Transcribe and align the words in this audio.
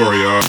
sorry, 0.00 0.24
uh. 0.24 0.40